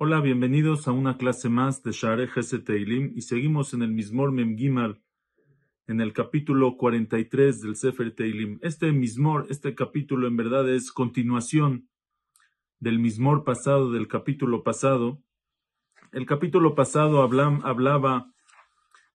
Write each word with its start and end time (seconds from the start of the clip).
Hola, 0.00 0.20
bienvenidos 0.20 0.88
a 0.88 0.92
una 0.92 1.16
clase 1.16 1.48
más 1.48 1.82
de 1.82 1.92
Share 1.92 2.28
Geset 2.28 2.64
Teilim 2.64 3.12
y 3.14 3.22
seguimos 3.22 3.74
en 3.74 3.82
el 3.82 3.92
Mismor 3.92 4.32
Mem 4.32 4.56
Gimal, 4.56 5.02
en 5.86 6.00
el 6.00 6.12
capítulo 6.12 6.76
43 6.76 7.60
del 7.60 7.76
Sefer 7.76 8.14
Teilim. 8.14 8.58
Este 8.62 8.92
Mismor, 8.92 9.46
este 9.50 9.74
capítulo 9.74 10.26
en 10.26 10.36
verdad 10.36 10.68
es 10.68 10.92
continuación 10.92 11.88
del 12.80 12.98
Mismor 12.98 13.44
pasado, 13.44 13.92
del 13.92 14.08
capítulo 14.08 14.62
pasado. 14.62 15.22
El 16.12 16.26
capítulo 16.26 16.74
pasado 16.74 17.22
hablaba 17.22 18.32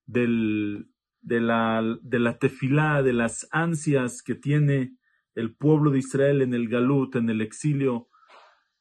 del, 0.06 0.93
de, 1.24 1.42
la, 1.42 1.98
de 2.02 2.20
la 2.20 2.38
tefilá, 2.38 3.02
de 3.02 3.14
las 3.14 3.48
ansias 3.52 4.22
que 4.22 4.36
tiene 4.36 4.96
el 5.36 5.56
pueblo 5.56 5.92
de 5.92 6.00
Israel 6.00 6.42
en 6.42 6.54
el 6.54 6.70
Galut, 6.70 7.16
en 7.16 7.30
el 7.30 7.42
exilio, 7.42 8.08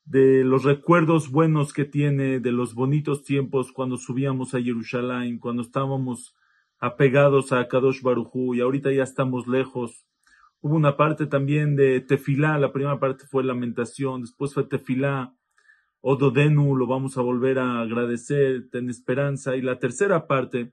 de 0.04 0.44
los 0.44 0.64
recuerdos 0.64 1.30
buenos 1.30 1.72
que 1.72 1.84
tiene, 1.84 2.40
de 2.40 2.52
los 2.52 2.74
bonitos 2.74 3.22
tiempos 3.22 3.72
cuando 3.72 3.96
subíamos 3.96 4.54
a 4.54 4.60
Jerusalén, 4.60 5.38
cuando 5.38 5.62
estábamos 5.62 6.34
apegados 6.78 7.52
a 7.52 7.68
Kadosh 7.68 8.02
Barujú 8.02 8.54
y 8.54 8.60
ahorita 8.60 8.92
ya 8.92 9.04
estamos 9.04 9.46
lejos. 9.46 10.04
Hubo 10.60 10.74
una 10.74 10.96
parte 10.96 11.26
también 11.26 11.76
de 11.76 12.00
Tefilá, 12.00 12.58
la 12.58 12.72
primera 12.72 12.98
parte 12.98 13.24
fue 13.24 13.44
lamentación, 13.44 14.22
después 14.22 14.52
fue 14.52 14.64
Tefilá, 14.64 15.34
Ododenu, 16.00 16.74
lo 16.76 16.88
vamos 16.88 17.16
a 17.16 17.22
volver 17.22 17.60
a 17.60 17.80
agradecer, 17.80 18.68
ten 18.70 18.90
esperanza, 18.90 19.54
y 19.56 19.62
la 19.62 19.78
tercera 19.78 20.26
parte, 20.26 20.72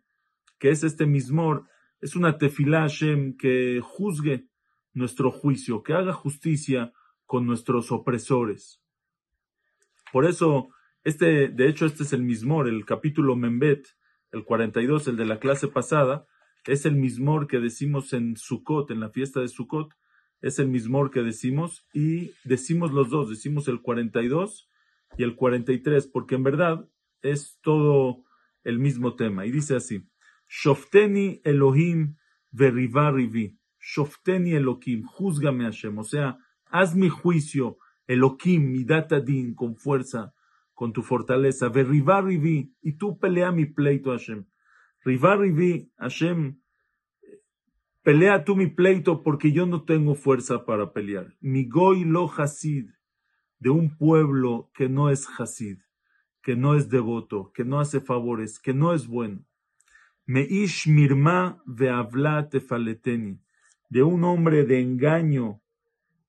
que 0.60 0.70
es 0.70 0.84
este 0.84 1.06
mismor, 1.06 1.66
es 2.02 2.16
una 2.16 2.38
Tefilá 2.38 2.82
Hashem 2.82 3.38
que 3.38 3.82
juzgue 3.84 4.48
nuestro 4.94 5.32
juicio, 5.32 5.84
que 5.84 5.94
haga 5.94 6.14
justicia 6.14 6.94
con 7.26 7.46
nuestros 7.46 7.92
opresores. 7.92 8.82
Por 10.12 10.26
eso, 10.26 10.70
este, 11.04 11.48
de 11.48 11.68
hecho, 11.68 11.86
este 11.86 12.04
es 12.04 12.14
el 12.14 12.24
mismor, 12.24 12.68
el 12.68 12.86
capítulo 12.86 13.36
Membet, 13.36 13.88
el 14.32 14.44
42, 14.44 15.08
el 15.08 15.18
de 15.18 15.26
la 15.26 15.40
clase 15.40 15.68
pasada, 15.68 16.26
es 16.66 16.86
el 16.86 16.96
mismor 16.96 17.48
que 17.48 17.60
decimos 17.60 18.14
en 18.14 18.36
Sukkot, 18.36 18.92
en 18.92 19.00
la 19.00 19.10
fiesta 19.10 19.40
de 19.40 19.48
Sukkot, 19.48 19.94
es 20.42 20.60
el 20.60 20.68
mismor 20.68 21.12
que 21.12 21.22
decimos 21.22 21.86
y 21.94 22.32
decimos 22.44 22.92
los 22.92 23.10
dos, 23.10 23.30
decimos 23.30 23.68
el 23.68 23.82
42 23.82 24.70
y 25.18 25.24
el 25.24 25.36
43, 25.36 26.08
porque 26.08 26.36
en 26.36 26.44
verdad 26.44 26.88
es 27.22 27.60
todo 27.62 28.24
el 28.64 28.80
mismo 28.80 29.16
tema. 29.16 29.46
Y 29.46 29.52
dice 29.52 29.76
así, 29.76 30.08
Shofteni 30.50 31.42
Elohim 31.44 32.16
veriva 32.52 33.12
rivi, 33.12 33.56
Shofteni 33.80 34.56
Elohim, 34.56 35.04
júzgame 35.04 35.64
Hashem, 35.66 35.98
o 35.98 36.04
sea, 36.04 36.38
haz 36.66 36.96
mi 36.96 37.08
juicio 37.08 37.78
Elohim, 38.08 38.72
mi 38.72 38.84
datadin, 38.84 39.54
con 39.54 39.76
fuerza, 39.76 40.34
con 40.74 40.92
tu 40.92 41.04
fortaleza. 41.04 41.70
Ve 41.70 41.84
rivi, 41.84 42.74
y 42.82 42.94
tú 42.94 43.20
pelea 43.20 43.52
mi 43.52 43.68
pleito, 43.68 44.10
Hashem. 44.10 44.46
Riva 45.06 45.36
rivi, 45.36 45.92
Hashem, 45.98 46.60
pelea 48.02 48.44
tú 48.44 48.56
mi 48.56 48.66
pleito 48.66 49.22
porque 49.22 49.52
yo 49.52 49.68
no 49.68 49.84
tengo 49.84 50.16
fuerza 50.16 50.66
para 50.66 50.92
pelear. 50.92 51.36
Mi 51.40 51.70
goy 51.70 52.04
lo 52.04 52.28
hasid, 52.28 52.90
de 53.60 53.70
un 53.70 53.96
pueblo 53.96 54.72
que 54.74 54.90
no 54.90 55.12
es 55.12 55.28
hasid, 55.38 55.78
que 56.42 56.56
no 56.56 56.74
es 56.74 56.90
devoto, 56.90 57.52
que 57.54 57.64
no 57.64 57.80
hace 57.80 58.02
favores, 58.02 58.58
que 58.60 58.74
no 58.74 58.94
es 58.96 59.06
bueno. 59.06 59.46
Me 60.30 60.42
ish 60.48 60.88
mirma 60.88 61.60
tefaleteni, 62.52 63.42
de 63.90 64.04
un 64.04 64.24
hombre 64.24 64.64
de 64.64 64.80
engaño 64.80 65.60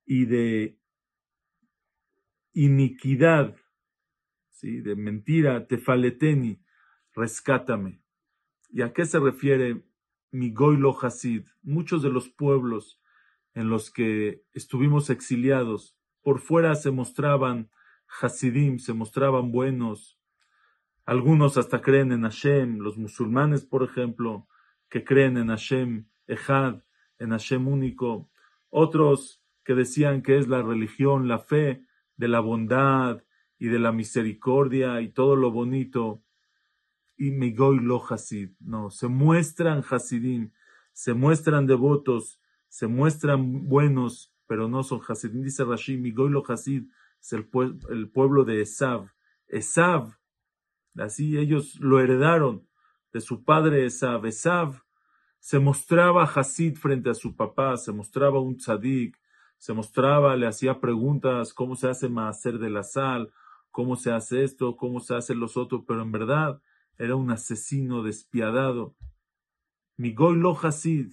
y 0.06 0.24
de 0.24 0.78
iniquidad, 2.54 3.54
¿sí? 4.48 4.80
de 4.80 4.96
mentira, 4.96 5.66
tefaleteni, 5.66 6.62
rescátame. 7.14 8.00
¿Y 8.70 8.80
a 8.80 8.94
qué 8.94 9.04
se 9.04 9.20
refiere 9.20 9.84
mi 10.30 10.50
goilo 10.50 10.96
hasid? 10.98 11.44
Muchos 11.60 12.02
de 12.02 12.08
los 12.08 12.30
pueblos 12.30 13.02
en 13.52 13.68
los 13.68 13.90
que 13.90 14.46
estuvimos 14.54 15.10
exiliados, 15.10 15.94
por 16.22 16.40
fuera 16.40 16.74
se 16.74 16.90
mostraban 16.90 17.70
hasidim, 18.22 18.78
se 18.78 18.94
mostraban 18.94 19.52
buenos. 19.52 20.18
Algunos 21.04 21.56
hasta 21.56 21.80
creen 21.80 22.12
en 22.12 22.22
Hashem, 22.22 22.78
los 22.78 22.96
musulmanes, 22.98 23.64
por 23.64 23.82
ejemplo, 23.82 24.46
que 24.88 25.04
creen 25.04 25.36
en 25.36 25.48
Hashem 25.48 26.06
Ejad, 26.26 26.82
en 27.18 27.30
Hashem 27.30 27.66
único. 27.66 28.30
Otros 28.68 29.42
que 29.64 29.74
decían 29.74 30.22
que 30.22 30.38
es 30.38 30.48
la 30.48 30.62
religión, 30.62 31.28
la 31.28 31.38
fe, 31.38 31.84
de 32.16 32.28
la 32.28 32.40
bondad 32.40 33.22
y 33.58 33.68
de 33.68 33.78
la 33.78 33.92
misericordia 33.92 35.00
y 35.00 35.08
todo 35.08 35.36
lo 35.36 35.50
bonito. 35.50 36.22
Y 37.16 37.30
Migoy 37.30 37.80
lo 37.80 38.02
Hasid. 38.04 38.50
No, 38.60 38.90
se 38.90 39.08
muestran 39.08 39.82
Hasidim, 39.88 40.50
se 40.92 41.14
muestran 41.14 41.66
devotos, 41.66 42.40
se 42.68 42.86
muestran 42.86 43.68
buenos, 43.68 44.34
pero 44.46 44.68
no 44.68 44.82
son 44.82 45.00
Hasidim. 45.06 45.42
Dice 45.42 45.64
Rashi, 45.64 45.96
Migoy 45.96 46.30
lo 46.30 46.42
Hasid 46.46 46.84
es 47.20 47.32
el, 47.32 47.48
el 47.90 48.10
pueblo 48.10 48.44
de 48.44 48.62
Esav. 48.62 49.10
Esav, 49.48 50.18
así 50.96 51.38
ellos 51.38 51.78
lo 51.80 52.00
heredaron 52.00 52.66
de 53.12 53.20
su 53.20 53.44
padre 53.44 53.86
Esav. 53.86 54.26
Esav 54.26 54.82
se 55.38 55.58
mostraba 55.58 56.24
Hasid 56.24 56.76
frente 56.76 57.10
a 57.10 57.14
su 57.14 57.34
papá, 57.34 57.76
se 57.76 57.92
mostraba 57.92 58.40
un 58.40 58.56
tzadik, 58.56 59.18
se 59.58 59.72
mostraba, 59.72 60.36
le 60.36 60.46
hacía 60.46 60.80
preguntas, 60.80 61.52
cómo 61.54 61.76
se 61.76 61.88
hace 61.88 62.10
hacer 62.16 62.58
de 62.58 62.70
la 62.70 62.82
sal, 62.82 63.32
cómo 63.70 63.96
se 63.96 64.10
hace 64.10 64.44
esto, 64.44 64.76
cómo 64.76 65.00
se 65.00 65.14
hace 65.14 65.34
los 65.34 65.56
otros, 65.56 65.84
pero 65.86 66.02
en 66.02 66.12
verdad 66.12 66.62
era 66.98 67.16
un 67.16 67.30
asesino 67.30 68.02
despiadado. 68.02 68.94
Migoy 69.96 70.36
lo 70.36 70.56
Hasid, 70.58 71.12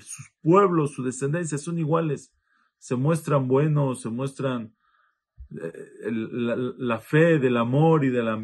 sus 0.00 0.32
pueblos, 0.40 0.92
su 0.92 1.02
descendencia 1.02 1.58
son 1.58 1.78
iguales, 1.78 2.32
se 2.78 2.96
muestran 2.96 3.48
buenos, 3.48 4.00
se 4.00 4.08
muestran 4.08 4.74
eh, 5.50 6.10
la, 6.10 6.98
fe 6.98 7.38
del 7.38 7.56
amor 7.56 8.04
y 8.04 8.10
de 8.10 8.22
la 8.22 8.42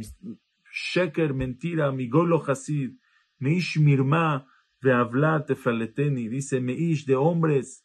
sheker, 0.92 1.34
mentira, 1.34 1.92
Migoy 1.92 2.26
lo 2.26 2.42
Hasid, 2.46 2.92
Meish 3.38 3.78
Mirma, 3.78 4.46
Veavla 4.82 5.44
Tefaleteni, 5.46 6.28
dice 6.28 6.60
Meish 6.60 7.04
de 7.04 7.16
hombres 7.16 7.84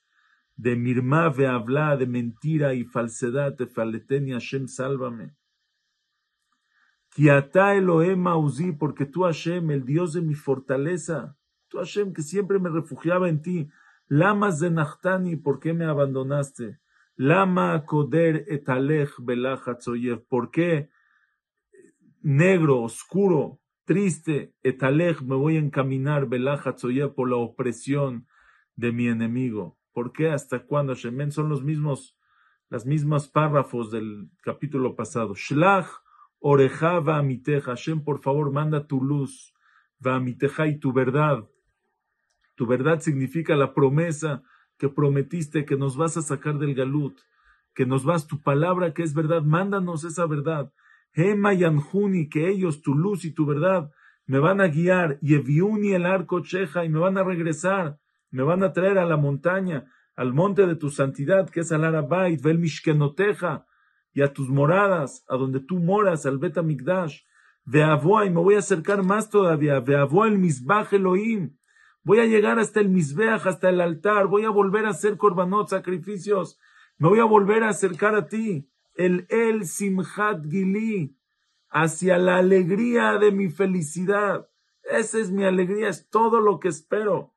de 0.55 0.75
mirma 0.75 1.29
ve 1.29 1.47
habla, 1.47 1.97
de 1.97 2.05
mentira 2.05 2.73
y 2.73 2.83
falsedad, 2.83 3.55
te 3.55 3.65
faleteni 3.65 4.31
Hashem, 4.31 4.67
sálvame. 4.67 5.35
Kiata 7.09 7.75
Elohim 7.75 8.27
Auzi, 8.27 8.71
porque 8.71 9.05
tú 9.05 9.23
Hashem, 9.23 9.71
el 9.71 9.85
Dios 9.85 10.13
de 10.13 10.21
mi 10.21 10.35
fortaleza, 10.35 11.37
tú 11.67 11.79
Hashem 11.79 12.13
que 12.13 12.21
siempre 12.21 12.59
me 12.59 12.69
refugiaba 12.69 13.29
en 13.29 13.41
ti, 13.41 13.69
Lamas 14.07 14.59
de 14.59 14.69
Nachtani, 14.69 15.37
¿por 15.37 15.59
qué 15.59 15.73
me 15.73 15.85
abandonaste? 15.85 16.79
Lama 17.15 17.85
Koder 17.85 18.45
Etalech 18.47 19.11
Belachatzoyev, 19.19 20.25
¿por 20.27 20.51
qué 20.51 20.89
negro, 22.23 22.81
oscuro, 22.81 23.59
triste, 23.83 24.55
Etalech, 24.63 25.21
me 25.21 25.35
voy 25.35 25.57
a 25.57 25.59
encaminar 25.59 26.27
Belachatzoyev 26.27 27.13
por 27.13 27.29
la 27.29 27.35
opresión 27.35 28.27
de 28.75 28.91
mi 28.91 29.07
enemigo? 29.07 29.77
¿Por 29.91 30.13
qué? 30.13 30.29
¿Hasta 30.29 30.65
cuándo? 30.65 30.95
Shemen 30.95 31.31
son 31.31 31.49
los 31.49 31.63
mismos, 31.63 32.17
las 32.69 32.85
mismas 32.85 33.27
párrafos 33.27 33.91
del 33.91 34.29
capítulo 34.41 34.95
pasado. 34.95 35.35
Shlach 35.35 35.87
oreja 36.39 36.99
va 36.99 37.21
Hashem, 37.65 38.03
por 38.03 38.21
favor, 38.21 38.51
manda 38.51 38.87
tu 38.87 39.03
luz, 39.03 39.53
va 40.05 40.21
y 40.67 40.79
tu 40.79 40.93
verdad. 40.93 41.47
Tu 42.55 42.65
verdad 42.65 43.01
significa 43.01 43.55
la 43.55 43.73
promesa 43.73 44.43
que 44.77 44.89
prometiste 44.89 45.65
que 45.65 45.75
nos 45.75 45.97
vas 45.97 46.17
a 46.17 46.21
sacar 46.21 46.57
del 46.57 46.73
galut, 46.73 47.19
que 47.73 47.85
nos 47.85 48.05
vas 48.05 48.27
tu 48.27 48.41
palabra 48.41 48.93
que 48.93 49.03
es 49.03 49.13
verdad, 49.13 49.43
mándanos 49.43 50.03
esa 50.03 50.25
verdad. 50.25 50.71
Hema 51.13 51.53
yanjuni, 51.53 52.29
que 52.29 52.49
ellos, 52.49 52.81
tu 52.81 52.95
luz 52.95 53.25
y 53.25 53.33
tu 53.33 53.45
verdad, 53.45 53.91
me 54.25 54.39
van 54.39 54.61
a 54.61 54.67
guiar, 54.67 55.19
y 55.21 55.35
eviuni 55.35 55.93
el 55.93 56.05
arco 56.05 56.41
cheja, 56.41 56.85
y 56.85 56.89
me 56.89 56.99
van 56.99 57.17
a 57.17 57.23
regresar 57.23 57.99
me 58.33 58.41
van 58.41 58.63
a 58.63 58.73
traer 58.73 58.97
a 58.97 59.05
la 59.05 59.15
montaña, 59.15 59.85
al 60.15 60.33
monte 60.33 60.65
de 60.65 60.75
tu 60.75 60.89
santidad, 60.89 61.47
que 61.51 61.59
es 61.59 61.71
al 61.71 61.83
Arabait, 61.83 62.41
vel 62.41 62.57
mishkenoteja, 62.57 63.67
y 64.11 64.23
a 64.23 64.33
tus 64.33 64.49
moradas, 64.49 65.23
a 65.29 65.37
donde 65.37 65.59
tú 65.59 65.77
moras, 65.77 66.25
al 66.25 66.39
Bet 66.39 66.57
Amigdash. 66.57 67.21
Veavoa, 67.63 68.25
y 68.25 68.31
me 68.31 68.41
voy 68.41 68.55
a 68.55 68.59
acercar 68.59 69.03
más 69.03 69.29
todavía, 69.29 69.79
veavoa 69.79 70.27
el 70.27 70.39
misbaj 70.39 70.95
Elohim. 70.95 71.55
Voy 72.03 72.19
a 72.19 72.25
llegar 72.25 72.57
hasta 72.57 72.79
el 72.79 72.89
misbeach, 72.89 73.45
hasta 73.45 73.69
el 73.69 73.79
altar, 73.79 74.27
voy 74.27 74.45
a 74.45 74.49
volver 74.49 74.87
a 74.87 74.89
hacer 74.89 75.15
korbanot, 75.15 75.69
sacrificios, 75.69 76.59
me 76.97 77.09
voy 77.09 77.19
a 77.19 77.25
volver 77.25 77.63
a 77.63 77.69
acercar 77.69 78.15
a 78.15 78.25
ti, 78.25 78.67
el 78.95 79.25
El 79.29 79.65
Simchat 79.65 80.45
Gili, 80.49 81.17
hacia 81.69 82.17
la 82.17 82.37
alegría 82.37 83.17
de 83.17 83.31
mi 83.31 83.49
felicidad. 83.49 84.47
Esa 84.83 85.19
es 85.19 85.31
mi 85.31 85.43
alegría, 85.43 85.89
es 85.89 86.09
todo 86.09 86.39
lo 86.39 86.59
que 86.59 86.67
espero. 86.67 87.33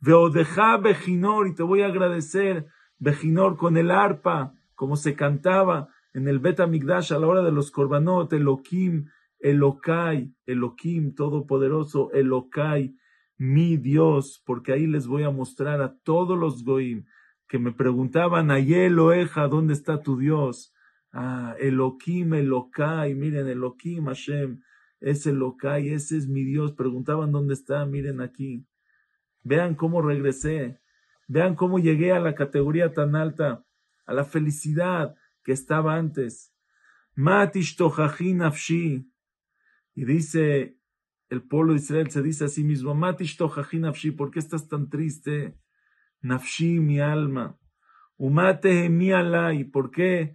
Veodeja 0.00 0.76
Bejinor, 0.76 1.48
y 1.48 1.54
te 1.54 1.62
voy 1.62 1.82
a 1.82 1.86
agradecer, 1.86 2.66
Bejinor, 2.98 3.56
con 3.56 3.76
el 3.76 3.90
arpa, 3.90 4.54
como 4.74 4.96
se 4.96 5.14
cantaba 5.14 5.88
en 6.12 6.28
el 6.28 6.38
Bet 6.38 6.60
Amigdash 6.60 7.12
a 7.12 7.18
la 7.18 7.26
hora 7.26 7.42
de 7.42 7.52
los 7.52 7.70
Korbanot, 7.70 8.32
Elohim, 8.32 9.08
Elokai, 9.40 10.32
Elohim, 10.46 11.14
Todopoderoso, 11.14 12.12
Elokai, 12.12 12.96
mi 13.36 13.76
Dios, 13.76 14.42
porque 14.46 14.72
ahí 14.72 14.86
les 14.86 15.06
voy 15.06 15.24
a 15.24 15.30
mostrar 15.30 15.82
a 15.82 15.96
todos 15.98 16.38
los 16.38 16.64
Goim 16.64 17.04
que 17.48 17.58
me 17.58 17.72
preguntaban, 17.72 18.50
Ayel 18.50 18.98
Oeja, 18.98 19.48
¿dónde 19.48 19.74
está 19.74 20.02
tu 20.02 20.18
Dios? 20.18 20.73
Ah, 21.16 21.54
Elohim, 21.60 22.34
Elokai, 22.34 23.14
miren, 23.14 23.46
Elohim, 23.46 24.06
Hashem, 24.06 24.60
es 24.98 25.24
Elokai, 25.28 25.90
ese 25.90 26.16
es 26.16 26.26
mi 26.26 26.42
Dios. 26.42 26.72
Preguntaban 26.72 27.30
dónde 27.30 27.54
está, 27.54 27.86
miren 27.86 28.20
aquí. 28.20 28.66
Vean 29.44 29.76
cómo 29.76 30.02
regresé, 30.02 30.80
vean 31.28 31.54
cómo 31.54 31.78
llegué 31.78 32.10
a 32.10 32.18
la 32.18 32.34
categoría 32.34 32.92
tan 32.92 33.14
alta, 33.14 33.64
a 34.06 34.12
la 34.12 34.24
felicidad 34.24 35.14
que 35.44 35.52
estaba 35.52 35.94
antes. 35.94 36.52
Matish 37.14 37.76
Afshi. 37.80 39.08
Y 39.94 40.04
dice 40.04 40.76
el 41.28 41.42
pueblo 41.42 41.74
de 41.74 41.78
Israel, 41.78 42.10
se 42.10 42.22
dice 42.22 42.46
a 42.46 42.48
sí 42.48 42.64
mismo, 42.64 42.92
Matish 42.92 43.38
Afshi, 43.40 44.10
¿por 44.10 44.32
qué 44.32 44.40
estás 44.40 44.66
tan 44.66 44.88
triste? 44.88 45.56
Nafshi, 46.22 46.80
mi 46.80 46.98
alma. 46.98 47.56
Umate 48.16 48.88
mi 48.88 49.12
alay, 49.12 49.62
¿por 49.62 49.92
qué? 49.92 50.34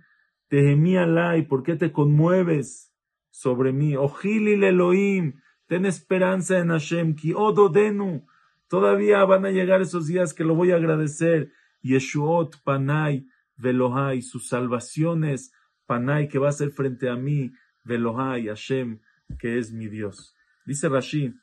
Tehemi 0.50 0.98
alay, 0.98 1.44
¿por 1.44 1.64
qué 1.64 1.76
te 1.76 1.92
conmueves 1.92 2.92
sobre 3.30 3.72
mí? 3.72 3.96
Ojilil 3.96 4.64
Elohim, 4.64 5.40
ten 5.68 5.86
esperanza 5.86 6.60
en 6.60 6.70
Hashem, 6.70 7.16
ki 7.16 7.34
ododenu. 7.34 8.26
Todavía 8.68 9.24
van 9.26 9.46
a 9.46 9.52
llegar 9.52 9.82
esos 9.82 10.08
días 10.08 10.34
que 10.34 10.44
lo 10.44 10.56
voy 10.56 10.72
a 10.72 10.76
agradecer. 10.76 11.52
Yeshuot 11.82 12.58
Panay 12.64 13.26
Velohai, 13.60 14.22
sus 14.22 14.48
salvaciones, 14.48 15.54
Panay, 15.86 16.28
que 16.28 16.40
va 16.40 16.50
a 16.50 16.54
ser 16.54 16.72
frente 16.72 17.10
a 17.10 17.16
mí, 17.16 17.52
Velohai, 17.84 18.48
Hashem, 18.48 19.00
que 19.38 19.58
es 19.58 19.72
mi 19.72 19.88
Dios. 19.88 20.36
Dice 20.66 20.90
Rashi 20.90 21.34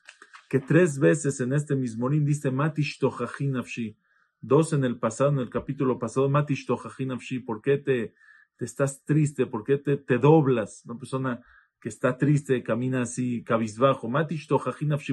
que 0.49 0.61
tres 0.61 0.99
veces 0.99 1.41
en 1.41 1.53
este 1.53 1.75
mismo 1.75 2.09
dice 2.09 2.51
Matish 2.51 2.99
Afshi 3.03 3.97
dos 4.41 4.73
en 4.73 4.85
el 4.85 4.99
pasado, 4.99 5.31
en 5.31 5.39
el 5.41 5.51
capítulo 5.51 5.99
pasado, 5.99 6.29
Matish 6.29 6.67
Tohajinavshi, 6.67 7.41
¿por 7.41 7.61
qué 7.61 7.79
te, 7.79 8.15
te 8.57 8.65
estás 8.65 9.05
triste, 9.05 9.47
por 9.47 9.65
qué 9.65 9.79
te, 9.79 9.97
te 9.97 10.19
doblas. 10.19 10.83
Una 10.85 10.99
persona 10.99 11.43
que 11.81 11.89
está 11.89 12.17
triste 12.19 12.63
camina 12.63 13.03
así, 13.03 13.45
cabizbajo. 13.45 14.11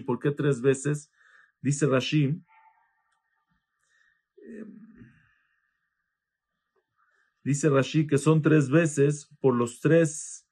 ¿por 0.05 0.19
qué 0.19 0.31
tres 0.31 0.61
veces? 0.61 1.11
Dice 1.61 1.85
Rashim. 1.85 2.43
Em, 4.37 4.83
dice 7.43 7.69
Rashi 7.69 8.07
que 8.07 8.17
son 8.17 8.41
tres 8.41 8.69
veces 8.69 9.29
por 9.39 9.55
los 9.55 9.79
tres 9.79 10.47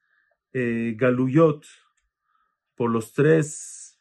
eh, 0.54 0.96
galuyot, 0.98 1.66
por 2.76 2.92
los 2.92 3.14
tres 3.14 4.00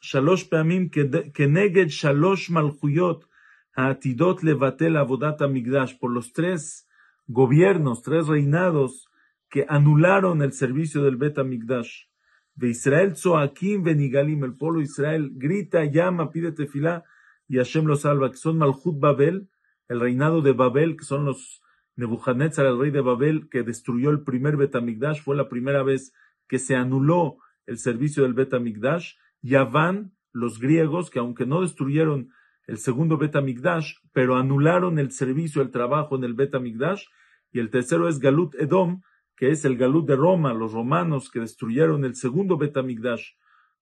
shalosh 0.00 0.48
peamim 0.48 0.90
que 0.90 1.46
neged 1.46 1.88
shalosh 1.88 2.50
malchuyot, 2.50 3.29
Atidot 3.74 4.42
Levatel 4.42 4.96
Avodat 4.96 5.42
Amigdash, 5.42 5.98
por 5.98 6.12
los 6.12 6.32
tres 6.32 6.88
gobiernos, 7.26 8.02
tres 8.02 8.26
reinados 8.26 9.08
que 9.48 9.66
anularon 9.68 10.42
el 10.42 10.52
servicio 10.52 11.02
del 11.02 11.16
Bet 11.16 11.38
Amigdash. 11.38 12.06
De 12.54 12.68
Israel 12.68 13.16
Zoakim 13.16 13.82
Benigalim, 13.84 14.44
el 14.44 14.56
pueblo 14.56 14.78
de 14.78 14.84
Israel 14.84 15.30
grita, 15.34 15.84
llama, 15.84 16.30
pide 16.30 16.52
tefilá 16.52 17.04
y 17.48 17.56
Hashem 17.56 17.84
los 17.84 18.02
salva, 18.02 18.30
que 18.30 18.36
son 18.36 18.58
Malchut 18.58 18.98
Babel, 19.00 19.48
el 19.88 20.00
reinado 20.00 20.40
de 20.40 20.52
Babel, 20.52 20.96
que 20.96 21.04
son 21.04 21.24
los 21.24 21.60
Nebuchadnezzar, 21.96 22.64
el 22.64 22.78
rey 22.78 22.90
de 22.90 23.00
Babel, 23.00 23.48
que 23.48 23.62
destruyó 23.64 24.10
el 24.10 24.22
primer 24.22 24.56
Bet 24.56 24.76
Amigdash, 24.76 25.20
fue 25.22 25.36
la 25.36 25.48
primera 25.48 25.82
vez 25.82 26.12
que 26.48 26.58
se 26.58 26.76
anuló 26.76 27.38
el 27.66 27.78
servicio 27.78 28.22
del 28.22 28.34
Bet 28.34 28.54
Amigdash. 28.54 29.14
Yaván, 29.42 30.12
los 30.32 30.60
griegos, 30.60 31.10
que 31.10 31.18
aunque 31.18 31.44
no 31.44 31.60
destruyeron 31.62 32.30
el 32.66 32.78
segundo 32.78 33.18
Betamigdash, 33.18 33.94
pero 34.12 34.36
anularon 34.36 34.98
el 34.98 35.10
servicio, 35.12 35.62
el 35.62 35.70
trabajo 35.70 36.16
en 36.16 36.24
el 36.24 36.34
Betamigdash. 36.34 37.04
Y 37.52 37.58
el 37.58 37.70
tercero 37.70 38.08
es 38.08 38.18
Galut 38.18 38.54
Edom, 38.54 39.02
que 39.36 39.50
es 39.50 39.64
el 39.64 39.76
Galut 39.76 40.06
de 40.06 40.16
Roma, 40.16 40.54
los 40.54 40.72
romanos 40.72 41.30
que 41.30 41.40
destruyeron 41.40 42.04
el 42.04 42.14
segundo 42.14 42.58
Betamigdash 42.58 43.32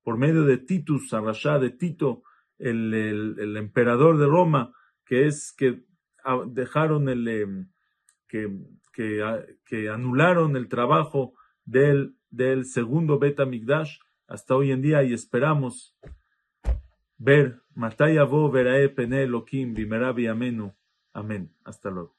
por 0.03 0.17
medio 0.17 0.45
de 0.45 0.57
Titus, 0.59 1.13
Arashá 1.13 1.59
de 1.59 1.71
Tito, 1.71 2.23
el, 2.59 2.95
el, 2.95 3.57
emperador 3.57 4.19
de 4.19 4.27
Roma, 4.27 4.73
que 5.05 5.27
es 5.27 5.53
que 5.53 5.85
dejaron 6.47 7.09
el, 7.09 7.29
em, 7.29 7.69
que, 8.27 8.51
que, 8.93 9.89
anularon 9.89 10.57
el 10.57 10.69
trabajo 10.69 11.35
del, 11.65 12.15
del 12.31 12.65
segundo 12.65 13.19
Betamigdash 13.19 13.99
hasta 14.27 14.55
hoy 14.55 14.73
en 14.73 14.83
día 14.83 15.03
y 15.03 15.13
esperamos 15.13 15.97
ver 17.19 17.61
Matayavo 17.75 18.51
Verae 18.51 18.89
Pene 18.89 19.23
Elohim 19.23 19.75
Bimerabi 19.75 20.27
Amenu. 20.27 20.75
Amén. 21.13 21.51
Hasta 21.65 21.91
luego. 21.91 22.18